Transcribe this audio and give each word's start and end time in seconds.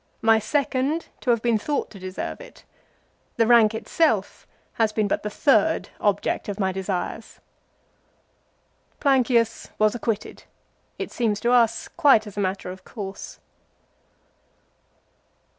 My 0.23 0.39
second 0.39 1.09
to 1.19 1.29
have 1.29 1.43
been 1.43 1.59
thought 1.59 1.91
to 1.91 1.99
deserve 1.99 2.41
it. 2.41 2.63
The 3.37 3.45
rank 3.45 3.75
itself 3.75 4.47
has 4.73 4.91
been 4.91 5.07
but 5.07 5.21
the 5.21 5.29
third 5.29 5.89
object 5.99 6.49
of 6.49 6.59
my 6.59 6.71
desires."' 6.71 7.39
Plancius 8.99 9.69
was 9.77 9.93
acquitted, 9.93 10.45
it 10.97 11.11
seems 11.11 11.39
to 11.41 11.51
us 11.51 11.87
quite 11.87 12.25
as 12.25 12.35
a 12.35 12.39
matter 12.41 12.71
of 12.71 12.83
course. 12.83 13.37